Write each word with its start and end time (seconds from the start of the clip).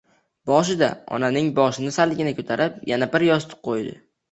Basida 0.51 0.89
onaning 1.17 1.51
boshini 1.59 1.93
salgina 1.99 2.35
ko‘tarib 2.41 2.83
yana 2.95 3.11
bir 3.15 3.29
yostiq 3.31 3.65
qo‘ydi 3.71 3.97